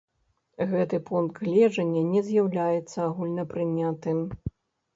Гэты 0.71 0.99
пункт 1.09 1.37
гледжання 1.45 2.03
не 2.15 2.25
з'яўляецца 2.31 2.97
агульнапрынятым. 3.07 4.27